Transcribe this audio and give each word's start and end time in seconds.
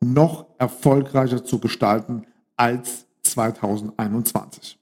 noch 0.00 0.46
erfolgreicher 0.58 1.44
zu 1.44 1.58
gestalten 1.58 2.26
als 2.56 3.06
2021. 3.22 4.78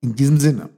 In 0.00 0.14
diesem 0.14 0.38
Sinne, 0.38 0.70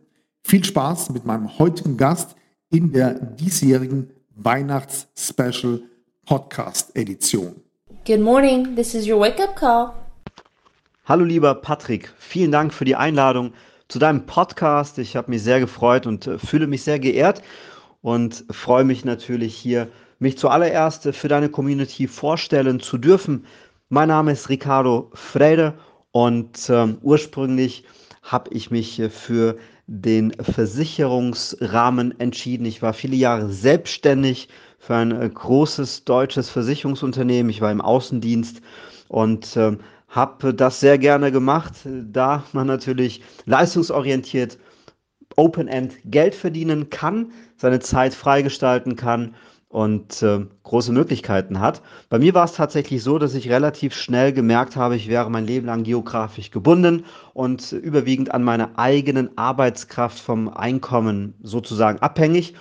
viel 0.42 0.64
Spaß 0.64 1.11
mit 1.11 1.25
meinem 1.25 1.58
heutigen 1.58 1.97
Gast 1.97 2.34
in 2.70 2.92
der 2.92 3.14
diesjährigen 3.14 4.11
Weihnachts-Special 4.34 5.83
Podcast 6.27 6.97
Edition. 6.97 7.56
Good 8.06 8.20
morning, 8.20 8.75
this 8.75 8.95
is 8.95 9.08
your 9.08 9.20
wake-up 9.20 9.55
call. 9.55 9.92
Hallo 11.05 11.25
lieber 11.25 11.55
Patrick, 11.55 12.12
vielen 12.19 12.53
Dank 12.53 12.73
für 12.73 12.84
die 12.84 12.97
Einladung 12.97 13.53
zu 13.89 13.98
deinem 13.98 14.25
Podcast. 14.25 14.98
Ich 14.98 15.17
habe 15.17 15.30
mich 15.30 15.42
sehr 15.42 15.61
gefreut 15.61 16.06
und 16.06 16.27
äh, 16.27 16.39
fühle 16.39 16.67
mich 16.67 16.83
sehr 16.83 16.98
geehrt 16.98 17.42
und 18.00 18.45
freue 18.50 18.84
mich 18.84 19.05
natürlich 19.05 19.55
hier 19.55 19.89
mich 20.23 20.39
zuallererst 20.39 21.09
für 21.15 21.28
deine 21.28 21.48
Community 21.48 22.06
vorstellen 22.06 22.78
zu 22.78 22.97
dürfen. 22.97 23.45
Mein 23.89 24.09
Name 24.09 24.33
ist 24.33 24.48
Ricardo 24.48 25.11
Freire 25.14 25.75
und 26.12 26.70
ähm, 26.70 26.98
ursprünglich 27.03 27.84
habe 28.23 28.55
ich 28.55 28.70
mich 28.70 29.03
für 29.11 29.59
den 29.89 30.33
Versicherungsrahmen 30.41 32.19
entschieden. 32.20 32.67
Ich 32.67 32.83
war 32.83 32.92
viele 32.92 33.17
Jahre 33.17 33.51
selbstständig 33.51 34.48
für 34.79 34.95
ein 34.95 35.11
äh, 35.11 35.29
großes 35.29 36.05
deutsches 36.05 36.48
Versicherungsunternehmen. 36.51 37.51
Ich 37.51 37.61
war 37.61 37.73
im 37.73 37.81
Außendienst 37.81 38.62
und 39.09 39.57
äh, 39.57 39.77
habe 40.07 40.55
das 40.55 40.79
sehr 40.79 40.98
gerne 40.98 41.33
gemacht, 41.33 41.73
da 41.84 42.45
man 42.53 42.69
natürlich 42.69 43.23
leistungsorientiert 43.47 44.57
Open-End 45.35 45.95
Geld 46.05 46.35
verdienen 46.36 46.91
kann, 46.91 47.33
seine 47.57 47.80
Zeit 47.80 48.14
freigestalten 48.14 48.95
kann 48.95 49.35
und 49.72 50.22
äh, 50.22 50.40
große 50.64 50.92
Möglichkeiten 50.92 51.58
hat. 51.58 51.80
Bei 52.10 52.18
mir 52.18 52.34
war 52.34 52.44
es 52.44 52.52
tatsächlich 52.52 53.02
so, 53.02 53.18
dass 53.18 53.33
ich 53.33 53.48
relativ 53.48 53.94
schnell 53.94 54.34
gemerkt 54.34 54.77
habe, 54.77 54.96
ich 54.96 55.08
wäre 55.08 55.30
mein 55.30 55.46
Leben 55.46 55.66
lang 55.66 55.83
geografisch 55.83 56.50
gebunden 56.50 57.06
und 57.33 57.72
überwiegend 57.72 58.34
an 58.34 58.44
meiner 58.44 58.78
eigenen 58.78 59.36
Arbeitskraft 59.38 60.18
vom 60.18 60.48
Einkommen 60.50 61.33
sozusagen 61.42 62.00
abhängig. 62.00 62.55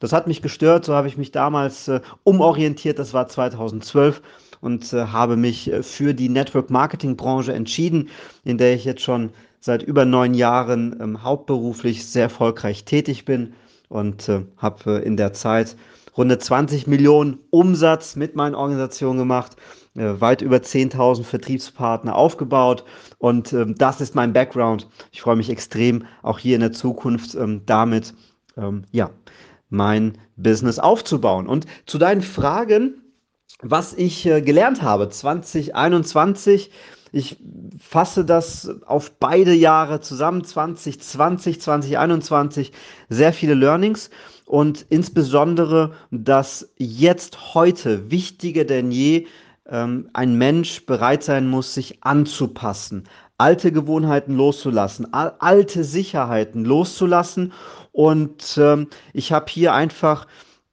Das 0.00 0.12
hat 0.12 0.26
mich 0.26 0.42
gestört, 0.42 0.84
so 0.84 0.94
habe 0.94 1.06
ich 1.06 1.16
mich 1.16 1.30
damals 1.30 1.86
äh, 1.86 2.00
umorientiert, 2.24 2.98
das 2.98 3.14
war 3.14 3.28
2012 3.28 4.20
und 4.60 4.92
äh, 4.92 5.06
habe 5.06 5.36
mich 5.36 5.72
äh, 5.72 5.84
für 5.84 6.14
die 6.14 6.28
Network 6.28 6.68
Marketing 6.68 7.16
Branche 7.16 7.52
entschieden, 7.52 8.08
in 8.42 8.58
der 8.58 8.74
ich 8.74 8.84
jetzt 8.84 9.02
schon 9.02 9.30
seit 9.60 9.84
über 9.84 10.04
neun 10.04 10.34
Jahren 10.34 10.96
ähm, 11.00 11.22
hauptberuflich 11.22 12.04
sehr 12.06 12.24
erfolgreich 12.24 12.84
tätig 12.84 13.24
bin 13.24 13.52
und 13.88 14.28
äh, 14.28 14.42
habe 14.56 14.96
äh, 15.00 15.04
in 15.04 15.16
der 15.16 15.32
Zeit 15.32 15.76
runde 16.16 16.38
20 16.38 16.86
Millionen 16.86 17.38
Umsatz 17.50 18.16
mit 18.16 18.36
meinen 18.36 18.54
Organisationen 18.54 19.18
gemacht, 19.18 19.56
äh, 19.94 20.20
weit 20.20 20.42
über 20.42 20.56
10.000 20.58 21.24
Vertriebspartner 21.24 22.14
aufgebaut 22.14 22.84
und 23.18 23.52
ähm, 23.52 23.74
das 23.76 24.00
ist 24.00 24.14
mein 24.14 24.32
Background. 24.32 24.88
Ich 25.12 25.22
freue 25.22 25.36
mich 25.36 25.50
extrem, 25.50 26.04
auch 26.22 26.38
hier 26.38 26.54
in 26.54 26.60
der 26.60 26.72
Zukunft 26.72 27.34
ähm, 27.34 27.62
damit, 27.66 28.14
ähm, 28.56 28.84
ja, 28.92 29.10
mein 29.68 30.18
Business 30.36 30.78
aufzubauen. 30.78 31.46
Und 31.46 31.66
zu 31.86 31.98
deinen 31.98 32.22
Fragen, 32.22 33.02
was 33.62 33.94
ich 33.94 34.26
äh, 34.26 34.42
gelernt 34.42 34.82
habe 34.82 35.08
2021, 35.08 36.70
ich 37.12 37.38
fasse 37.78 38.24
das 38.24 38.68
auf 38.84 39.12
beide 39.18 39.54
Jahre 39.54 40.00
zusammen, 40.00 40.44
2020, 40.44 41.60
2021, 41.60 42.72
sehr 43.08 43.32
viele 43.32 43.54
Learnings 43.54 44.10
und 44.46 44.86
insbesondere, 44.88 45.92
dass 46.10 46.72
jetzt 46.78 47.54
heute 47.54 48.10
wichtiger 48.10 48.64
denn 48.64 48.90
je 48.92 49.26
ähm, 49.68 50.08
ein 50.12 50.38
Mensch 50.38 50.86
bereit 50.86 51.24
sein 51.24 51.48
muss, 51.48 51.74
sich 51.74 51.98
anzupassen, 52.02 53.04
alte 53.38 53.72
Gewohnheiten 53.72 54.36
loszulassen, 54.36 55.12
alte 55.12 55.84
Sicherheiten 55.84 56.64
loszulassen. 56.64 57.52
Und 57.92 58.56
ähm, 58.56 58.88
ich 59.12 59.32
habe 59.32 59.46
hier 59.48 59.74
einfach 59.74 60.26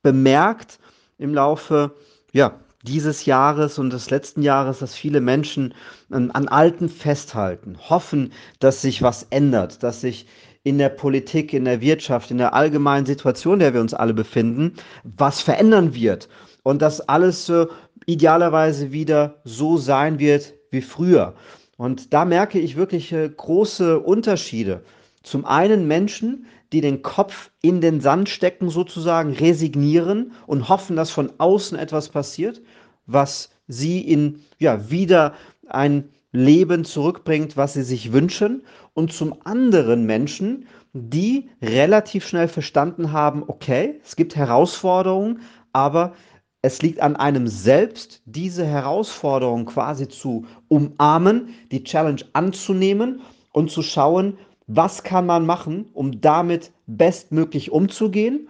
bemerkt 0.03 0.79
im 1.17 1.33
Laufe 1.33 1.95
ja, 2.31 2.59
dieses 2.83 3.25
Jahres 3.25 3.79
und 3.79 3.91
des 3.91 4.09
letzten 4.09 4.41
Jahres, 4.43 4.79
dass 4.79 4.93
viele 4.93 5.21
Menschen 5.21 5.73
ähm, 6.11 6.31
an 6.33 6.47
Alten 6.47 6.89
festhalten, 6.89 7.77
hoffen, 7.89 8.33
dass 8.59 8.81
sich 8.81 9.01
was 9.01 9.23
ändert, 9.29 9.81
dass 9.81 10.01
sich 10.01 10.27
in 10.63 10.77
der 10.77 10.89
Politik, 10.89 11.53
in 11.53 11.65
der 11.65 11.81
Wirtschaft, 11.81 12.31
in 12.31 12.37
der 12.37 12.53
allgemeinen 12.53 13.05
Situation, 13.05 13.55
in 13.55 13.59
der 13.59 13.73
wir 13.73 13.81
uns 13.81 13.93
alle 13.93 14.13
befinden, 14.13 14.73
was 15.03 15.41
verändern 15.41 15.93
wird. 15.93 16.29
Und 16.63 16.81
dass 16.81 17.01
alles 17.01 17.49
äh, 17.49 17.65
idealerweise 18.05 18.91
wieder 18.91 19.41
so 19.43 19.77
sein 19.77 20.19
wird 20.19 20.53
wie 20.71 20.81
früher. 20.81 21.33
Und 21.77 22.13
da 22.13 22.23
merke 22.23 22.59
ich 22.59 22.77
wirklich 22.77 23.11
äh, 23.11 23.29
große 23.29 23.99
Unterschiede. 23.99 24.83
Zum 25.23 25.45
einen 25.45 25.87
Menschen, 25.87 26.45
die 26.71 26.81
den 26.81 27.01
Kopf 27.01 27.51
in 27.61 27.81
den 27.81 28.01
Sand 28.01 28.29
stecken, 28.29 28.69
sozusagen 28.69 29.33
resignieren 29.33 30.31
und 30.47 30.69
hoffen, 30.69 30.95
dass 30.95 31.11
von 31.11 31.31
außen 31.37 31.77
etwas 31.77 32.09
passiert, 32.09 32.61
was 33.05 33.49
sie 33.67 34.01
in 34.01 34.41
ja 34.59 34.89
wieder 34.89 35.33
ein 35.67 36.09
Leben 36.31 36.83
zurückbringt, 36.83 37.57
was 37.57 37.73
sie 37.73 37.83
sich 37.83 38.11
wünschen 38.11 38.63
und 38.93 39.13
zum 39.13 39.35
anderen 39.43 40.05
Menschen, 40.05 40.67
die 40.93 41.49
relativ 41.61 42.27
schnell 42.27 42.47
verstanden 42.47 43.11
haben, 43.11 43.43
okay, 43.47 43.99
es 44.03 44.15
gibt 44.15 44.35
Herausforderungen, 44.35 45.41
aber 45.71 46.13
es 46.61 46.81
liegt 46.81 47.01
an 47.01 47.15
einem 47.15 47.47
selbst, 47.47 48.21
diese 48.25 48.65
Herausforderung 48.65 49.65
quasi 49.65 50.07
zu 50.07 50.45
umarmen, 50.69 51.49
die 51.71 51.83
Challenge 51.83 52.21
anzunehmen 52.33 53.21
und 53.51 53.69
zu 53.69 53.81
schauen, 53.81 54.37
was 54.67 55.03
kann 55.03 55.25
man 55.25 55.45
machen, 55.45 55.89
um 55.93 56.21
damit 56.21 56.71
bestmöglich 56.87 57.71
umzugehen. 57.71 58.47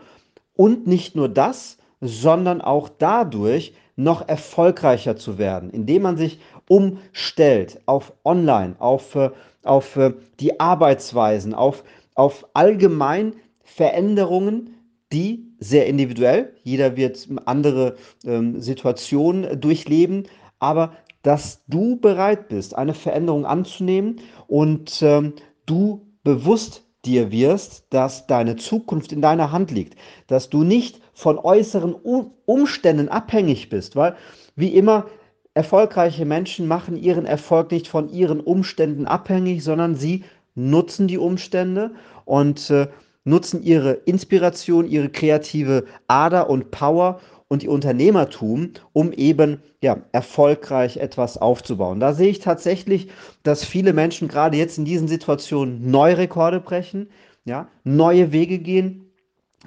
Und 0.55 0.85
nicht 0.85 1.15
nur 1.15 1.27
das, 1.27 1.77
sondern 2.01 2.61
auch 2.61 2.89
dadurch 2.89 3.73
noch 3.95 4.27
erfolgreicher 4.27 5.15
zu 5.15 5.37
werden, 5.37 5.71
indem 5.71 6.03
man 6.03 6.17
sich 6.17 6.39
umstellt 6.67 7.81
auf 7.85 8.13
Online, 8.23 8.75
auf, 8.79 9.15
äh, 9.15 9.31
auf 9.63 9.95
äh, 9.95 10.13
die 10.39 10.59
Arbeitsweisen, 10.59 11.53
auf, 11.53 11.83
auf 12.15 12.45
allgemein 12.53 13.35
Veränderungen, 13.63 14.75
die 15.11 15.53
sehr 15.59 15.87
individuell, 15.87 16.53
jeder 16.63 16.97
wird 16.97 17.27
andere 17.45 17.95
ähm, 18.25 18.59
Situationen 18.59 19.59
durchleben, 19.59 20.27
aber 20.59 20.93
dass 21.21 21.63
du 21.67 21.97
bereit 21.97 22.49
bist, 22.49 22.75
eine 22.75 22.93
Veränderung 22.93 23.45
anzunehmen 23.45 24.17
und 24.47 25.01
ähm, 25.01 25.33
du 25.65 26.05
bewusst 26.23 26.83
dir 27.05 27.31
wirst, 27.31 27.85
dass 27.89 28.27
deine 28.27 28.55
Zukunft 28.55 29.11
in 29.11 29.21
deiner 29.21 29.51
Hand 29.51 29.71
liegt, 29.71 29.97
dass 30.27 30.49
du 30.49 30.63
nicht 30.63 31.01
von 31.13 31.37
äußeren 31.37 31.93
Umständen 31.93 33.09
abhängig 33.09 33.69
bist, 33.69 33.95
weil 33.95 34.15
wie 34.55 34.69
immer 34.69 35.05
erfolgreiche 35.53 36.25
Menschen 36.25 36.67
machen 36.67 36.97
ihren 36.97 37.25
Erfolg 37.25 37.71
nicht 37.71 37.87
von 37.87 38.09
ihren 38.09 38.39
Umständen 38.39 39.05
abhängig, 39.05 39.63
sondern 39.63 39.95
sie 39.95 40.23
nutzen 40.55 41.07
die 41.07 41.17
Umstände 41.17 41.91
und 42.25 42.69
äh, 42.69 42.87
nutzen 43.23 43.63
ihre 43.63 43.93
Inspiration, 43.93 44.87
ihre 44.87 45.09
kreative 45.09 45.85
Ader 46.07 46.49
und 46.49 46.71
Power 46.71 47.19
und 47.47 47.63
ihr 47.63 47.71
Unternehmertum, 47.71 48.71
um 48.93 49.11
eben 49.13 49.61
ja, 49.81 49.97
erfolgreich 50.11 50.97
etwas 50.97 51.37
aufzubauen. 51.37 51.99
Da 51.99 52.13
sehe 52.13 52.29
ich 52.29 52.39
tatsächlich, 52.39 53.09
dass 53.43 53.63
viele 53.63 53.93
Menschen 53.93 54.27
gerade 54.27 54.57
jetzt 54.57 54.77
in 54.77 54.85
diesen 54.85 55.07
Situationen 55.07 55.89
neue 55.89 56.17
Rekorde 56.17 56.59
brechen, 56.59 57.09
ja, 57.45 57.67
neue 57.83 58.31
Wege 58.31 58.57
gehen, 58.57 59.11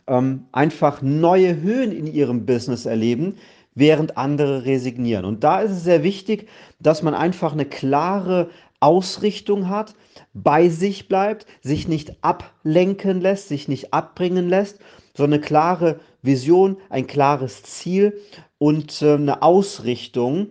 ähm, 0.06 0.46
einfach 0.52 1.00
neue 1.02 1.60
Höhen 1.60 1.92
in 1.92 2.06
ihrem 2.06 2.44
Business 2.44 2.86
erleben, 2.86 3.36
während 3.76 4.16
andere 4.16 4.64
resignieren. 4.64 5.24
Und 5.24 5.44
da 5.44 5.60
ist 5.60 5.70
es 5.70 5.84
sehr 5.84 6.02
wichtig, 6.02 6.48
dass 6.80 7.02
man 7.02 7.14
einfach 7.14 7.52
eine 7.52 7.66
klare 7.66 8.50
Ausrichtung 8.80 9.68
hat, 9.68 9.94
bei 10.34 10.68
sich 10.68 11.08
bleibt, 11.08 11.46
sich 11.60 11.86
nicht 11.86 12.16
ablenken 12.22 13.20
lässt, 13.20 13.48
sich 13.48 13.68
nicht 13.68 13.94
abbringen 13.94 14.48
lässt, 14.48 14.80
sondern 15.14 15.40
eine 15.40 15.46
klare 15.46 16.00
Vision, 16.22 16.78
ein 16.90 17.06
klares 17.06 17.62
Ziel 17.62 18.18
und 18.58 19.00
äh, 19.02 19.14
eine 19.14 19.42
Ausrichtung 19.42 20.50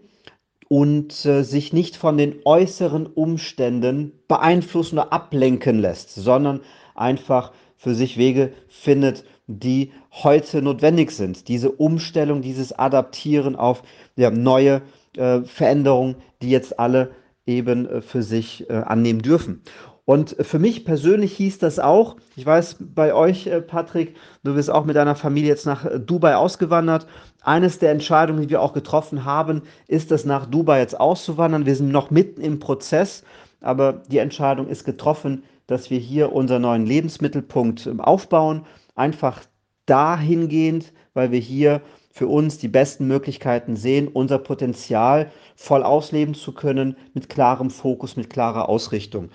und 0.69 1.25
äh, 1.25 1.43
sich 1.43 1.73
nicht 1.73 1.97
von 1.97 2.17
den 2.17 2.37
äußeren 2.45 3.07
Umständen 3.07 4.11
beeinflussen 4.27 4.99
oder 4.99 5.13
ablenken 5.13 5.79
lässt, 5.79 6.13
sondern 6.13 6.61
einfach 6.95 7.51
für 7.77 7.93
sich 7.93 8.17
Wege 8.17 8.53
findet, 8.67 9.23
die 9.47 9.91
heute 10.11 10.61
notwendig 10.61 11.11
sind. 11.11 11.47
Diese 11.47 11.71
Umstellung, 11.71 12.41
dieses 12.41 12.73
Adaptieren 12.73 13.55
auf 13.55 13.83
ja, 14.15 14.31
neue 14.31 14.81
äh, 15.17 15.41
Veränderungen, 15.41 16.15
die 16.41 16.49
jetzt 16.49 16.79
alle 16.79 17.11
eben 17.45 17.87
äh, 17.87 18.01
für 18.01 18.23
sich 18.23 18.69
äh, 18.69 18.73
annehmen 18.73 19.21
dürfen. 19.21 19.61
Und 20.05 20.35
für 20.39 20.59
mich 20.59 20.85
persönlich 20.85 21.35
hieß 21.35 21.57
das 21.57 21.79
auch, 21.79 22.15
ich 22.35 22.45
weiß 22.45 22.77
bei 22.79 23.13
euch, 23.13 23.47
äh, 23.47 23.59
Patrick, 23.61 24.15
du 24.43 24.53
bist 24.53 24.69
auch 24.69 24.85
mit 24.85 24.95
deiner 24.95 25.15
Familie 25.15 25.49
jetzt 25.49 25.65
nach 25.65 25.85
Dubai 25.99 26.35
ausgewandert. 26.35 27.07
Eines 27.41 27.79
der 27.79 27.91
Entscheidungen, 27.91 28.43
die 28.43 28.49
wir 28.49 28.61
auch 28.61 28.73
getroffen 28.73 29.25
haben, 29.25 29.63
ist 29.87 30.11
es 30.11 30.23
nach 30.23 30.45
Dubai 30.45 30.79
jetzt 30.79 30.99
auszuwandern. 30.99 31.65
Wir 31.65 31.75
sind 31.75 31.91
noch 31.91 32.11
mitten 32.11 32.41
im 32.41 32.59
Prozess, 32.59 33.23
aber 33.61 33.93
die 33.93 34.19
Entscheidung 34.19 34.67
ist 34.67 34.85
getroffen, 34.85 35.43
dass 35.65 35.89
wir 35.89 35.97
hier 35.97 36.31
unseren 36.31 36.61
neuen 36.61 36.85
Lebensmittelpunkt 36.85 37.87
ähm, 37.87 37.99
aufbauen. 37.99 38.65
Einfach 38.95 39.41
dahingehend, 39.85 40.93
weil 41.13 41.31
wir 41.31 41.39
hier 41.39 41.81
für 42.11 42.27
uns 42.27 42.57
die 42.57 42.69
besten 42.69 43.07
Möglichkeiten 43.07 43.75
sehen, 43.75 44.07
unser 44.07 44.39
Potenzial 44.39 45.31
voll 45.55 45.83
ausleben 45.83 46.33
zu 46.33 46.53
können, 46.53 46.95
mit 47.13 47.29
klarem 47.29 47.69
Fokus, 47.69 48.15
mit 48.15 48.29
klarer 48.29 48.69
Ausrichtung. 48.69 49.29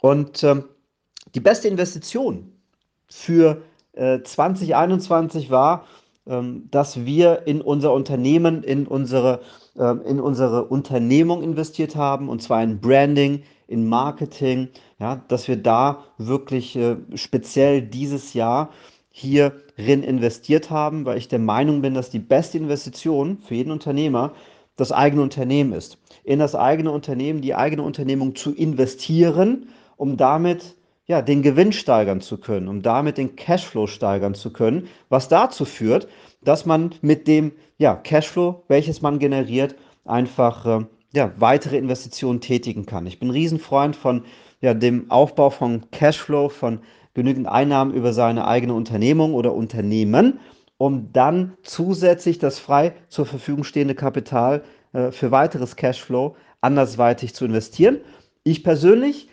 Und 0.00 0.42
ähm, 0.42 0.64
die 1.34 1.40
beste 1.40 1.68
Investition 1.68 2.52
für 3.08 3.62
äh, 3.92 4.20
2021 4.22 5.50
war, 5.50 5.86
ähm, 6.26 6.68
dass 6.70 7.04
wir 7.04 7.46
in 7.46 7.60
unser 7.60 7.92
Unternehmen, 7.92 8.62
in 8.62 8.86
unsere, 8.86 9.40
äh, 9.76 9.94
in 10.08 10.20
unsere 10.20 10.64
Unternehmung 10.64 11.42
investiert 11.42 11.96
haben, 11.96 12.28
und 12.28 12.42
zwar 12.42 12.62
in 12.62 12.80
Branding, 12.80 13.42
in 13.66 13.88
Marketing, 13.88 14.68
ja, 14.98 15.22
dass 15.28 15.48
wir 15.48 15.56
da 15.56 16.04
wirklich 16.18 16.76
äh, 16.76 16.96
speziell 17.14 17.82
dieses 17.82 18.34
Jahr 18.34 18.70
hierin 19.16 20.02
investiert 20.02 20.70
haben, 20.70 21.04
weil 21.04 21.18
ich 21.18 21.28
der 21.28 21.38
Meinung 21.38 21.82
bin, 21.82 21.94
dass 21.94 22.10
die 22.10 22.18
beste 22.18 22.58
Investition 22.58 23.38
für 23.38 23.54
jeden 23.54 23.70
Unternehmer 23.70 24.32
das 24.74 24.90
eigene 24.90 25.22
Unternehmen 25.22 25.72
ist. 25.72 25.98
In 26.24 26.40
das 26.40 26.56
eigene 26.56 26.90
Unternehmen, 26.90 27.40
die 27.40 27.54
eigene 27.54 27.84
Unternehmung 27.84 28.34
zu 28.34 28.52
investieren, 28.52 29.68
um 29.96 30.16
damit 30.16 30.74
ja, 31.06 31.22
den 31.22 31.42
Gewinn 31.42 31.72
steigern 31.72 32.22
zu 32.22 32.38
können, 32.38 32.66
um 32.66 32.82
damit 32.82 33.16
den 33.16 33.36
Cashflow 33.36 33.86
steigern 33.86 34.34
zu 34.34 34.52
können, 34.52 34.88
was 35.10 35.28
dazu 35.28 35.64
führt, 35.64 36.08
dass 36.42 36.66
man 36.66 36.92
mit 37.00 37.28
dem 37.28 37.52
ja, 37.78 37.94
Cashflow, 37.94 38.64
welches 38.66 39.00
man 39.00 39.20
generiert, 39.20 39.76
einfach 40.04 40.66
äh, 40.66 40.84
ja, 41.12 41.32
weitere 41.36 41.78
Investitionen 41.78 42.40
tätigen 42.40 42.84
kann. 42.84 43.06
Ich 43.06 43.20
bin 43.20 43.28
ein 43.28 43.32
Riesenfreund 43.32 43.94
von 43.94 44.24
ja, 44.60 44.74
dem 44.74 45.08
Aufbau 45.08 45.50
von 45.50 45.88
Cashflow, 45.92 46.48
von 46.48 46.80
genügend 47.14 47.48
Einnahmen 47.48 47.94
über 47.94 48.12
seine 48.12 48.46
eigene 48.46 48.74
Unternehmung 48.74 49.34
oder 49.34 49.54
Unternehmen, 49.54 50.40
um 50.76 51.12
dann 51.12 51.54
zusätzlich 51.62 52.38
das 52.38 52.58
frei 52.58 52.94
zur 53.08 53.26
Verfügung 53.26 53.64
stehende 53.64 53.94
Kapital 53.94 54.62
äh, 54.92 55.12
für 55.12 55.30
weiteres 55.30 55.76
Cashflow 55.76 56.36
andersweitig 56.60 57.34
zu 57.34 57.44
investieren. 57.44 57.98
Ich 58.42 58.64
persönlich 58.64 59.28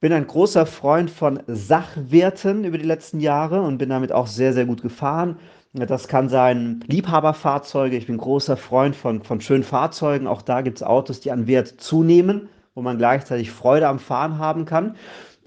bin 0.00 0.12
ein 0.12 0.26
großer 0.26 0.66
Freund 0.66 1.10
von 1.10 1.40
Sachwerten 1.46 2.64
über 2.64 2.78
die 2.78 2.86
letzten 2.86 3.20
Jahre 3.20 3.60
und 3.60 3.78
bin 3.78 3.90
damit 3.90 4.12
auch 4.12 4.26
sehr, 4.26 4.52
sehr 4.52 4.64
gut 4.64 4.82
gefahren. 4.82 5.36
Das 5.72 6.08
kann 6.08 6.28
sein 6.28 6.82
Liebhaberfahrzeuge. 6.88 7.96
Ich 7.96 8.06
bin 8.06 8.16
großer 8.16 8.56
Freund 8.56 8.96
von, 8.96 9.22
von 9.22 9.40
schönen 9.40 9.62
Fahrzeugen. 9.62 10.26
Auch 10.26 10.42
da 10.42 10.62
gibt 10.62 10.78
es 10.78 10.82
Autos, 10.82 11.20
die 11.20 11.30
an 11.30 11.46
Wert 11.46 11.68
zunehmen, 11.78 12.48
wo 12.74 12.82
man 12.82 12.98
gleichzeitig 12.98 13.52
Freude 13.52 13.86
am 13.86 13.98
Fahren 13.98 14.38
haben 14.38 14.64
kann. 14.64 14.96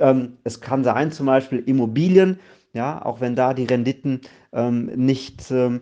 Ähm, 0.03 0.37
es 0.43 0.59
kann 0.59 0.83
sein, 0.83 1.11
zum 1.13 1.27
Beispiel 1.27 1.59
Immobilien, 1.65 2.37
ja, 2.73 3.03
auch 3.05 3.21
wenn 3.21 3.35
da 3.35 3.53
die 3.53 3.63
Renditen 3.63 4.19
ähm, 4.51 4.87
nicht, 4.95 5.49
ähm, 5.49 5.79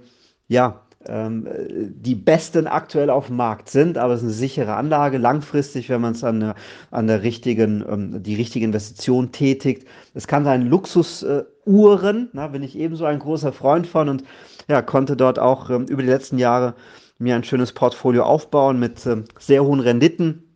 ja, 0.48 0.82
ähm, 1.08 1.48
die 1.90 2.14
besten 2.14 2.68
aktuell 2.68 3.10
auf 3.10 3.28
dem 3.28 3.38
Markt 3.38 3.70
sind, 3.70 3.98
aber 3.98 4.14
es 4.14 4.20
ist 4.20 4.26
eine 4.26 4.34
sichere 4.34 4.76
Anlage, 4.76 5.18
langfristig, 5.18 5.90
wenn 5.90 6.02
man 6.02 6.14
es 6.14 6.24
an 6.24 6.40
der, 6.40 6.56
an 6.92 7.08
der 7.08 7.24
richtigen, 7.24 7.84
ähm, 7.90 8.22
die 8.22 8.36
richtige 8.36 8.64
Investition 8.64 9.32
tätigt. 9.32 9.88
Es 10.14 10.28
kann 10.28 10.44
sein 10.44 10.68
Luxusuhren, 10.68 12.30
äh, 12.38 12.48
bin 12.50 12.62
ich 12.62 12.78
ebenso 12.78 13.06
ein 13.06 13.18
großer 13.18 13.54
Freund 13.54 13.88
von 13.88 14.08
und 14.08 14.24
ja, 14.70 14.84
konnte 14.84 15.18
dort 15.18 15.40
auch 15.40 15.72
ähm, 15.72 15.86
über 15.88 16.04
die 16.04 16.10
letzten 16.10 16.38
Jahre 16.38 16.76
mir 17.18 17.36
ein 17.36 17.44
schönes 17.44 17.74
Portfolio 17.74 18.24
aufbauen 18.24 18.80
mit 18.80 19.00
sehr 19.40 19.64
hohen 19.64 19.80
Renditen. 19.80 20.50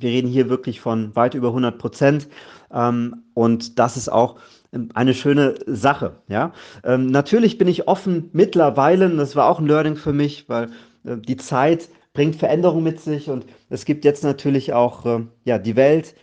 Wir 0.00 0.10
reden 0.10 0.28
hier 0.28 0.48
wirklich 0.48 0.80
von 0.80 1.14
weit 1.14 1.34
über 1.34 1.48
100 1.48 1.78
Prozent. 1.78 2.28
Ähm, 2.72 3.22
und 3.34 3.78
das 3.78 3.96
ist 3.96 4.10
auch 4.10 4.36
ähm, 4.72 4.88
eine 4.94 5.14
schöne 5.14 5.54
Sache. 5.66 6.16
Ja? 6.28 6.52
Ähm, 6.84 7.06
natürlich 7.06 7.58
bin 7.58 7.68
ich 7.68 7.88
offen 7.88 8.30
mittlerweile, 8.32 9.08
das 9.10 9.36
war 9.36 9.48
auch 9.48 9.58
ein 9.58 9.66
Learning 9.66 9.96
für 9.96 10.12
mich, 10.12 10.48
weil 10.48 10.70
äh, 11.04 11.16
die 11.16 11.36
Zeit 11.36 11.88
bringt 12.12 12.36
Veränderung 12.36 12.82
mit 12.82 13.00
sich 13.00 13.30
und 13.30 13.46
es 13.68 13.84
gibt 13.84 14.04
jetzt 14.04 14.24
natürlich 14.24 14.72
auch 14.72 15.06
äh, 15.06 15.20
ja, 15.44 15.58
die 15.58 15.76
Welt 15.76 16.14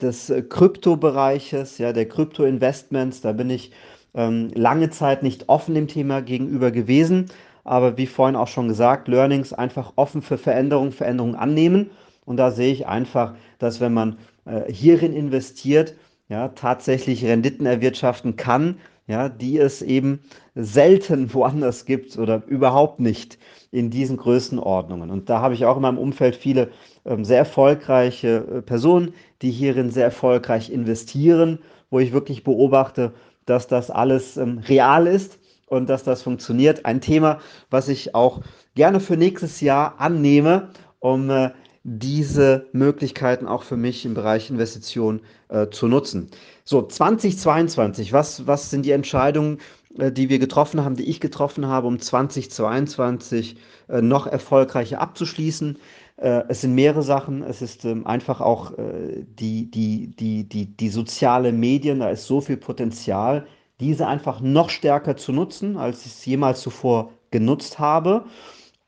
des 0.00 0.30
äh, 0.30 0.42
Kryptobereiches, 0.42 1.78
ja, 1.78 1.92
der 1.92 2.08
Krypto-Investments. 2.08 3.20
Da 3.20 3.32
bin 3.32 3.50
ich 3.50 3.72
ähm, 4.14 4.50
lange 4.54 4.90
Zeit 4.90 5.22
nicht 5.22 5.48
offen 5.48 5.74
dem 5.74 5.88
Thema 5.88 6.22
gegenüber 6.22 6.70
gewesen. 6.70 7.26
Aber 7.64 7.96
wie 7.96 8.06
vorhin 8.06 8.36
auch 8.36 8.48
schon 8.48 8.68
gesagt, 8.68 9.08
Learnings 9.08 9.52
einfach 9.52 9.94
offen 9.96 10.22
für 10.22 10.36
Veränderung, 10.36 10.92
Veränderung 10.92 11.34
annehmen. 11.34 11.90
Und 12.24 12.36
da 12.36 12.50
sehe 12.50 12.72
ich 12.72 12.86
einfach, 12.86 13.34
dass 13.58 13.80
wenn 13.80 13.94
man 13.94 14.18
äh, 14.44 14.70
hierin 14.72 15.12
investiert, 15.12 15.94
ja, 16.28 16.48
tatsächlich 16.48 17.24
Renditen 17.24 17.66
erwirtschaften 17.66 18.36
kann, 18.36 18.78
ja, 19.06 19.28
die 19.28 19.58
es 19.58 19.82
eben 19.82 20.20
selten 20.54 21.32
woanders 21.34 21.84
gibt 21.84 22.18
oder 22.18 22.42
überhaupt 22.46 23.00
nicht 23.00 23.38
in 23.70 23.90
diesen 23.90 24.16
Größenordnungen. 24.16 25.10
Und 25.10 25.28
da 25.28 25.40
habe 25.40 25.54
ich 25.54 25.64
auch 25.64 25.76
in 25.76 25.82
meinem 25.82 25.98
Umfeld 25.98 26.36
viele 26.36 26.70
ähm, 27.04 27.24
sehr 27.24 27.38
erfolgreiche 27.38 28.36
äh, 28.36 28.62
Personen, 28.62 29.14
die 29.42 29.50
hierin 29.50 29.90
sehr 29.90 30.04
erfolgreich 30.04 30.70
investieren, 30.70 31.58
wo 31.90 31.98
ich 31.98 32.12
wirklich 32.12 32.44
beobachte, 32.44 33.12
dass 33.46 33.66
das 33.66 33.90
alles 33.90 34.36
ähm, 34.36 34.58
real 34.68 35.06
ist 35.06 35.38
und 35.66 35.88
dass 35.88 36.04
das 36.04 36.22
funktioniert. 36.22 36.86
Ein 36.86 37.00
Thema, 37.00 37.40
was 37.70 37.88
ich 37.88 38.14
auch 38.14 38.40
gerne 38.74 39.00
für 39.00 39.16
nächstes 39.16 39.60
Jahr 39.60 40.00
annehme, 40.00 40.70
um 41.00 41.28
äh, 41.30 41.50
diese 41.84 42.66
Möglichkeiten 42.72 43.46
auch 43.46 43.62
für 43.62 43.76
mich 43.76 44.06
im 44.06 44.14
Bereich 44.14 44.50
Investition 44.50 45.20
äh, 45.48 45.68
zu 45.68 45.86
nutzen. 45.86 46.30
So, 46.64 46.82
2022, 46.82 48.12
was, 48.12 48.46
was 48.46 48.70
sind 48.70 48.86
die 48.86 48.92
Entscheidungen, 48.92 49.58
äh, 49.98 50.10
die 50.10 50.30
wir 50.30 50.38
getroffen 50.38 50.82
haben, 50.82 50.96
die 50.96 51.08
ich 51.08 51.20
getroffen 51.20 51.66
habe, 51.66 51.86
um 51.86 52.00
2022 52.00 53.56
äh, 53.88 54.00
noch 54.00 54.26
erfolgreicher 54.26 55.00
abzuschließen? 55.00 55.78
Äh, 56.16 56.44
es 56.48 56.62
sind 56.62 56.74
mehrere 56.74 57.02
Sachen. 57.02 57.42
Es 57.42 57.60
ist 57.60 57.84
ähm, 57.84 58.06
einfach 58.06 58.40
auch 58.40 58.78
äh, 58.78 59.22
die, 59.38 59.70
die, 59.70 60.16
die, 60.16 60.48
die, 60.48 60.66
die 60.76 60.88
soziale 60.88 61.52
Medien, 61.52 62.00
da 62.00 62.08
ist 62.08 62.26
so 62.26 62.40
viel 62.40 62.56
Potenzial, 62.56 63.46
diese 63.78 64.06
einfach 64.06 64.40
noch 64.40 64.70
stärker 64.70 65.16
zu 65.16 65.32
nutzen, 65.32 65.76
als 65.76 66.06
ich 66.06 66.12
es 66.12 66.24
jemals 66.24 66.62
zuvor 66.62 67.10
genutzt 67.30 67.78
habe. 67.78 68.24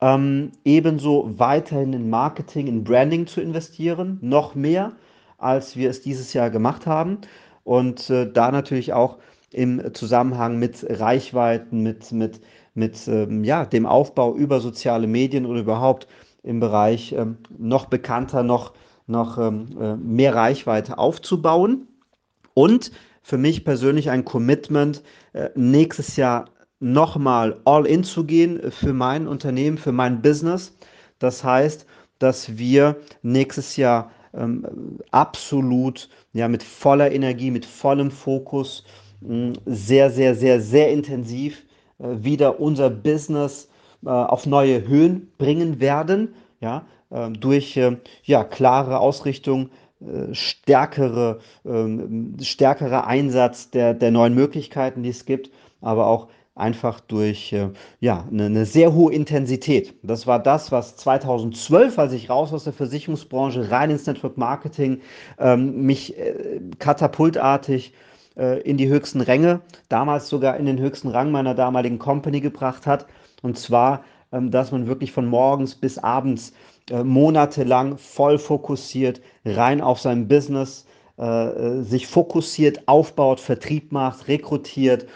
Ähm, 0.01 0.53
ebenso 0.65 1.39
weiterhin 1.39 1.93
in 1.93 2.11
Marketing, 2.11 2.67
in 2.67 2.85
Branding 2.85 3.27
zu 3.27 3.41
investieren, 3.41 4.19
noch 4.21 4.55
mehr, 4.55 4.93
als 5.39 5.77
wir 5.77 5.89
es 5.91 6.03
dieses 6.03 6.33
Jahr 6.33 6.51
gemacht 6.51 6.87
haben. 6.87 7.19
Und 7.65 8.11
äh, 8.11 8.31
da 8.31 8.51
natürlich 8.51 8.93
auch 8.93 9.19
im 9.53 9.95
Zusammenhang 9.95 10.59
mit 10.59 10.85
Reichweiten, 10.89 11.83
mit, 11.83 12.13
mit, 12.13 12.41
mit 12.75 13.09
ähm, 13.09 13.43
ja, 13.43 13.65
dem 13.65 13.87
Aufbau 13.87 14.35
über 14.35 14.61
soziale 14.61 15.07
Medien 15.07 15.47
oder 15.47 15.61
überhaupt 15.61 16.07
im 16.43 16.61
Bereich 16.61 17.13
ähm, 17.13 17.39
noch 17.57 17.87
bekannter, 17.87 18.43
noch, 18.43 18.75
noch 19.07 19.39
ähm, 19.39 19.69
äh, 19.81 19.97
mehr 19.97 20.35
Reichweite 20.35 20.99
aufzubauen. 20.99 21.89
Und 22.55 22.93
für 23.23 23.39
mich 23.39 23.65
persönlich 23.65 24.11
ein 24.11 24.25
Commitment, 24.25 25.03
äh, 25.33 25.49
nächstes 25.57 26.17
Jahr 26.17 26.47
nochmal 26.93 27.57
all 27.65 27.87
in 27.87 28.05
zu 28.05 28.25
gehen 28.25 28.71
für 28.71 28.93
mein 28.93 29.27
Unternehmen, 29.27 29.79
für 29.79 29.93
mein 29.93 30.23
Business. 30.23 30.73
Das 31.19 31.43
heißt, 31.43 31.87
dass 32.19 32.57
wir 32.57 32.97
nächstes 33.23 33.77
Jahr 33.77 34.11
ähm, 34.35 34.99
absolut 35.11 36.09
ja, 36.33 36.49
mit 36.49 36.63
voller 36.63 37.11
Energie, 37.11 37.51
mit 37.51 37.67
vollem 37.67 38.11
Fokus, 38.11 38.85
mh, 39.21 39.55
sehr, 39.67 40.11
sehr, 40.11 40.35
sehr, 40.35 40.61
sehr 40.61 40.91
intensiv 40.93 41.65
äh, 41.99 42.09
wieder 42.19 42.61
unser 42.61 42.91
Business 42.91 43.69
äh, 44.05 44.11
auf 44.11 44.47
neue 44.47 44.87
Höhen 44.87 45.33
bringen 45.39 45.81
werden. 45.81 46.35
Ja, 46.61 46.87
äh, 47.11 47.31
durch 47.31 47.81
ja, 48.25 48.45
klare 48.45 48.99
Ausrichtung, 49.01 49.71
äh, 50.01 50.35
stärkere, 50.35 51.41
ähm, 51.65 52.37
stärkerer 52.41 53.07
Einsatz 53.07 53.71
der, 53.71 53.95
der 53.95 54.11
neuen 54.11 54.35
Möglichkeiten, 54.35 55.03
die 55.03 55.09
es 55.09 55.25
gibt, 55.25 55.51
aber 55.81 56.07
auch 56.07 56.29
einfach 56.57 57.01
durch 57.01 57.53
äh, 57.53 57.69
ja, 58.01 58.25
eine, 58.31 58.47
eine, 58.47 58.65
sehr 58.65 58.95
hohe 58.95 59.13
Intensität. 59.13 59.95
Das 60.03 60.27
war 60.27 60.43
das, 60.43 60.73
was 60.73 60.97
2012, 60.97 61.99
als 61.99 62.13
ich 62.13 62.31
raus 62.31 62.53
aus 62.53 62.65
der 62.65 62.73
Versicherungsbranche 62.73 63.71
rein 63.71 63.91
ins 63.91 64.07
Network 64.07 64.39
Marketing 64.39 65.01
ähm, 65.39 65.83
mich 65.83 66.19
äh, 66.19 66.61
katapultartig 66.79 67.93
äh, 68.37 68.61
in 68.63 68.79
die 68.79 68.89
höchsten 68.89 69.21
Ränge, 69.21 69.61
damals 69.91 70.29
sogar 70.29 70.57
in 70.57 70.67
den 70.67 70.81
höchsten 70.81 71.09
Rang 71.09 71.31
meiner 71.31 71.55
damaligen 71.55 71.99
Company 71.99 72.41
gebracht 72.41 72.87
hat. 72.87 73.07
Und 73.43 73.59
zwar, 73.59 74.03
ähm, 74.33 74.51
dass 74.51 74.73
man 74.73 74.87
wirklich 74.87 75.13
von 75.13 75.27
morgens 75.27 75.75
bis 75.75 75.99
abends 75.99 76.55
äh, 76.91 77.05
monatelang 77.05 77.99
voll 77.99 78.39
fokussiert 78.39 79.21
rein 79.45 79.83
auf 79.83 80.01
sein 80.01 80.27
Business 80.27 80.87
äh, 81.19 81.23
äh, 81.23 81.83
sich 81.83 82.07
fokussiert 82.07 82.89
aufbaut, 82.89 83.41
Vertrieb 83.41 83.91
macht, 83.91 84.29
rekrutiert 84.29 85.07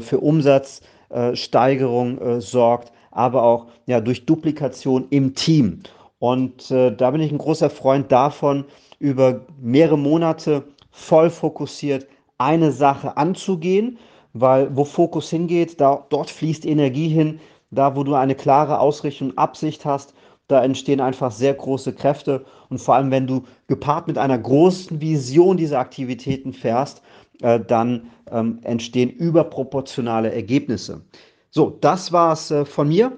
für 0.00 0.20
Umsatzsteigerung 0.20 2.18
äh, 2.18 2.40
sorgt, 2.40 2.92
aber 3.10 3.42
auch 3.42 3.66
ja, 3.86 4.00
durch 4.00 4.26
Duplikation 4.26 5.06
im 5.10 5.34
Team. 5.34 5.82
Und 6.18 6.70
äh, 6.70 6.94
da 6.94 7.10
bin 7.10 7.20
ich 7.20 7.32
ein 7.32 7.38
großer 7.38 7.70
Freund 7.70 8.10
davon, 8.10 8.64
über 8.98 9.42
mehrere 9.60 9.98
Monate 9.98 10.64
voll 10.90 11.30
fokussiert 11.30 12.06
eine 12.38 12.72
Sache 12.72 13.16
anzugehen, 13.16 13.98
weil 14.32 14.74
wo 14.76 14.84
Fokus 14.84 15.30
hingeht, 15.30 15.80
da, 15.80 16.04
dort 16.10 16.30
fließt 16.30 16.66
Energie 16.66 17.08
hin, 17.08 17.40
da 17.70 17.96
wo 17.96 18.04
du 18.04 18.14
eine 18.14 18.34
klare 18.34 18.78
Ausrichtung, 18.80 19.36
Absicht 19.36 19.84
hast, 19.84 20.14
da 20.48 20.62
entstehen 20.62 21.00
einfach 21.00 21.32
sehr 21.32 21.54
große 21.54 21.92
Kräfte 21.92 22.44
und 22.68 22.78
vor 22.78 22.94
allem, 22.94 23.10
wenn 23.10 23.26
du 23.26 23.44
gepaart 23.66 24.06
mit 24.06 24.18
einer 24.18 24.38
großen 24.38 25.00
Vision 25.00 25.56
diese 25.56 25.78
Aktivitäten 25.78 26.52
fährst, 26.52 27.02
äh, 27.42 27.60
dann 27.60 28.10
ähm, 28.30 28.60
entstehen 28.62 29.10
überproportionale 29.10 30.32
Ergebnisse. 30.32 31.02
So, 31.50 31.70
das 31.80 32.12
war 32.12 32.32
es 32.32 32.50
äh, 32.50 32.64
von 32.64 32.88
mir 32.88 33.12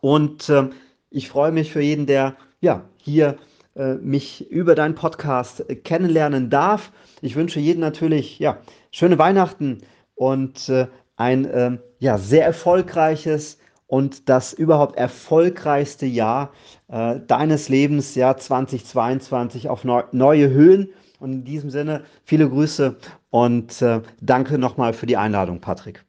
und 0.00 0.48
äh, 0.48 0.68
ich 1.10 1.28
freue 1.28 1.52
mich 1.52 1.72
für 1.72 1.82
jeden, 1.82 2.06
der 2.06 2.36
ja 2.60 2.84
hier 2.96 3.36
äh, 3.76 3.94
mich 3.94 4.50
über 4.50 4.74
deinen 4.74 4.94
Podcast 4.94 5.64
kennenlernen 5.84 6.50
darf. 6.50 6.92
Ich 7.20 7.36
wünsche 7.36 7.60
jedem 7.60 7.80
natürlich 7.80 8.38
ja 8.38 8.58
schöne 8.90 9.18
Weihnachten 9.18 9.78
und 10.14 10.68
äh, 10.68 10.86
ein 11.16 11.48
ähm, 11.52 11.78
ja 11.98 12.18
sehr 12.18 12.44
erfolgreiches 12.44 13.58
und 13.86 14.28
das 14.28 14.54
überhaupt 14.54 14.96
erfolgreichste 14.96 16.06
Jahr 16.06 16.52
äh, 16.88 17.20
deines 17.26 17.68
Lebens, 17.68 18.14
Jahr 18.14 18.38
2022, 18.38 19.68
auf 19.68 19.84
neu, 19.84 20.02
neue 20.12 20.48
Höhen. 20.48 20.88
Und 21.22 21.32
in 21.32 21.44
diesem 21.44 21.70
Sinne 21.70 22.02
viele 22.24 22.48
Grüße 22.48 22.96
und 23.30 23.80
äh, 23.80 24.02
danke 24.20 24.58
nochmal 24.58 24.92
für 24.92 25.06
die 25.06 25.16
Einladung, 25.16 25.60
Patrick. 25.60 26.04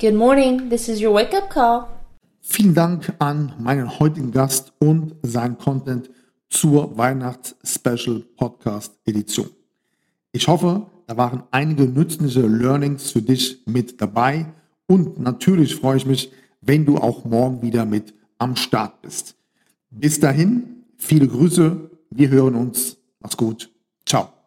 Good 0.00 0.14
morning, 0.14 0.70
this 0.70 0.88
is 0.88 1.02
your 1.02 1.14
wake-up 1.14 1.50
call. 1.50 1.86
Vielen 2.40 2.74
Dank 2.74 3.12
an 3.18 3.52
meinen 3.58 3.98
heutigen 3.98 4.32
Gast 4.32 4.72
und 4.78 5.14
seinen 5.22 5.58
Content 5.58 6.08
zur 6.48 6.96
Weihnachts-Special 6.96 8.22
Podcast 8.36 8.94
Edition. 9.06 9.50
Ich 10.32 10.48
hoffe, 10.48 10.86
da 11.06 11.16
waren 11.16 11.42
einige 11.50 11.84
nützliche 11.84 12.46
Learnings 12.46 13.10
für 13.10 13.22
dich 13.22 13.62
mit 13.66 14.00
dabei 14.00 14.46
und 14.86 15.20
natürlich 15.20 15.76
freue 15.76 15.98
ich 15.98 16.06
mich, 16.06 16.32
wenn 16.62 16.86
du 16.86 16.96
auch 16.96 17.24
morgen 17.24 17.60
wieder 17.62 17.84
mit 17.84 18.14
am 18.38 18.56
Start 18.56 19.02
bist. 19.02 19.36
Bis 19.90 20.20
dahin, 20.20 20.84
viele 20.96 21.28
Grüße, 21.28 21.90
wir 22.10 22.28
hören 22.30 22.54
uns. 22.54 22.96
Mach's 23.20 23.36
gut. 23.36 23.70
Ciao. 24.06 24.43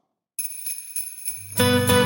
Thank 1.57 1.91
you. 1.91 1.96